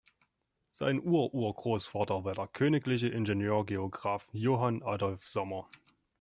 [0.71, 5.69] Sein Ur-Ur-Großvater war der königliche Ingenieur-Geograph Johann Adolph Sommer.